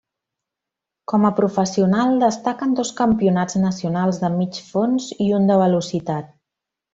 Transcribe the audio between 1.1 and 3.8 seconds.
Com a professional destaquen dos campionats